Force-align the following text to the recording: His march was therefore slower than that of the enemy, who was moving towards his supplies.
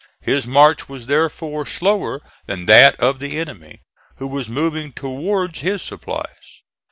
His 0.23 0.47
march 0.47 0.89
was 0.89 1.05
therefore 1.05 1.63
slower 1.67 2.23
than 2.47 2.65
that 2.65 2.99
of 2.99 3.19
the 3.19 3.37
enemy, 3.37 3.81
who 4.17 4.25
was 4.25 4.49
moving 4.49 4.91
towards 4.93 5.59
his 5.59 5.83
supplies. 5.83 6.63